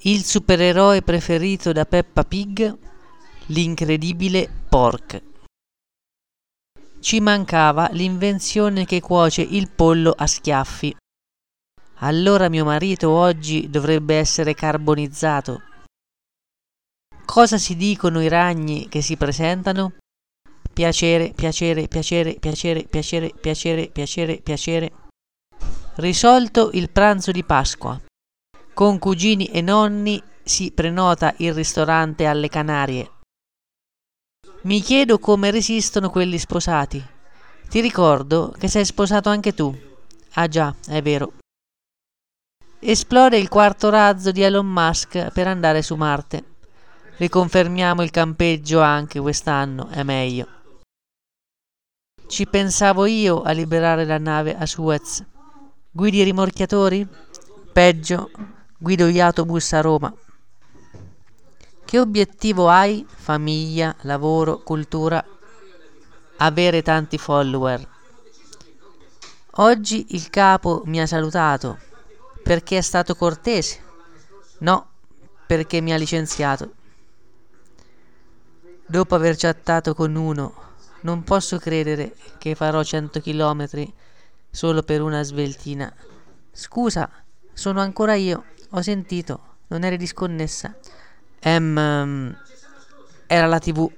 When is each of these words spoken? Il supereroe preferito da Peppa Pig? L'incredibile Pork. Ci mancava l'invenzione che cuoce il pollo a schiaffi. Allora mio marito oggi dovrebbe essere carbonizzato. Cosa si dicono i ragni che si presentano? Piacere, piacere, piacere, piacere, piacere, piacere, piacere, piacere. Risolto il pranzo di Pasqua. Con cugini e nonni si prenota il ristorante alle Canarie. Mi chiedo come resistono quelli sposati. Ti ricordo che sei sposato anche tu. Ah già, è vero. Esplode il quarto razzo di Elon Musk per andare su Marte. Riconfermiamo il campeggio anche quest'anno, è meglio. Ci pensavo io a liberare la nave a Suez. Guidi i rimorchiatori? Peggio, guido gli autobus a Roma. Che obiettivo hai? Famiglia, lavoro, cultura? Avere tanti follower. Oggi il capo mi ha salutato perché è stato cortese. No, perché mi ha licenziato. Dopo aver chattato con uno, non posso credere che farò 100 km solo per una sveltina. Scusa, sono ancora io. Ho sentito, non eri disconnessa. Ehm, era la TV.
Il 0.00 0.24
supereroe 0.24 1.00
preferito 1.00 1.72
da 1.72 1.86
Peppa 1.86 2.22
Pig? 2.22 2.76
L'incredibile 3.46 4.48
Pork. 4.68 5.22
Ci 7.00 7.20
mancava 7.20 7.88
l'invenzione 7.92 8.84
che 8.84 9.00
cuoce 9.00 9.40
il 9.40 9.70
pollo 9.70 10.12
a 10.16 10.26
schiaffi. 10.26 10.94
Allora 12.00 12.50
mio 12.50 12.64
marito 12.66 13.10
oggi 13.10 13.70
dovrebbe 13.70 14.16
essere 14.16 14.54
carbonizzato. 14.54 15.62
Cosa 17.24 17.56
si 17.56 17.74
dicono 17.74 18.20
i 18.20 18.28
ragni 18.28 18.88
che 18.88 19.00
si 19.00 19.16
presentano? 19.16 19.94
Piacere, 20.72 21.32
piacere, 21.34 21.88
piacere, 21.88 22.34
piacere, 22.34 22.84
piacere, 22.84 23.32
piacere, 23.32 23.88
piacere, 23.88 24.40
piacere. 24.42 24.92
Risolto 25.94 26.70
il 26.74 26.90
pranzo 26.90 27.30
di 27.32 27.42
Pasqua. 27.42 27.98
Con 28.76 28.98
cugini 28.98 29.46
e 29.46 29.62
nonni 29.62 30.22
si 30.42 30.70
prenota 30.70 31.32
il 31.38 31.54
ristorante 31.54 32.26
alle 32.26 32.50
Canarie. 32.50 33.10
Mi 34.64 34.82
chiedo 34.82 35.18
come 35.18 35.50
resistono 35.50 36.10
quelli 36.10 36.36
sposati. 36.36 37.02
Ti 37.70 37.80
ricordo 37.80 38.54
che 38.58 38.68
sei 38.68 38.84
sposato 38.84 39.30
anche 39.30 39.54
tu. 39.54 39.74
Ah 40.34 40.46
già, 40.46 40.74
è 40.88 41.00
vero. 41.00 41.32
Esplode 42.78 43.38
il 43.38 43.48
quarto 43.48 43.88
razzo 43.88 44.30
di 44.30 44.42
Elon 44.42 44.66
Musk 44.66 45.32
per 45.32 45.46
andare 45.46 45.80
su 45.80 45.94
Marte. 45.94 46.44
Riconfermiamo 47.16 48.02
il 48.02 48.10
campeggio 48.10 48.82
anche 48.82 49.18
quest'anno, 49.20 49.88
è 49.88 50.02
meglio. 50.02 50.48
Ci 52.26 52.46
pensavo 52.46 53.06
io 53.06 53.40
a 53.40 53.52
liberare 53.52 54.04
la 54.04 54.18
nave 54.18 54.54
a 54.54 54.66
Suez. 54.66 55.24
Guidi 55.90 56.18
i 56.18 56.24
rimorchiatori? 56.24 57.08
Peggio, 57.72 58.30
guido 58.78 59.06
gli 59.06 59.20
autobus 59.20 59.72
a 59.72 59.80
Roma. 59.80 60.14
Che 61.84 61.98
obiettivo 61.98 62.68
hai? 62.68 63.06
Famiglia, 63.08 63.94
lavoro, 64.02 64.58
cultura? 64.58 65.24
Avere 66.38 66.82
tanti 66.82 67.16
follower. 67.16 67.88
Oggi 69.58 70.06
il 70.10 70.28
capo 70.28 70.82
mi 70.84 71.00
ha 71.00 71.06
salutato 71.06 71.78
perché 72.42 72.78
è 72.78 72.82
stato 72.82 73.14
cortese. 73.14 73.82
No, 74.58 74.88
perché 75.46 75.80
mi 75.80 75.92
ha 75.92 75.96
licenziato. 75.96 76.74
Dopo 78.84 79.14
aver 79.14 79.36
chattato 79.36 79.94
con 79.94 80.14
uno, 80.14 80.54
non 81.00 81.24
posso 81.24 81.58
credere 81.58 82.14
che 82.38 82.54
farò 82.54 82.82
100 82.82 83.20
km 83.20 83.92
solo 84.50 84.82
per 84.82 85.00
una 85.00 85.22
sveltina. 85.22 85.92
Scusa, 86.52 87.10
sono 87.52 87.80
ancora 87.80 88.14
io. 88.14 88.44
Ho 88.70 88.82
sentito, 88.82 89.40
non 89.68 89.84
eri 89.84 89.96
disconnessa. 89.96 90.74
Ehm, 91.40 92.36
era 93.26 93.46
la 93.46 93.58
TV. 93.58 93.90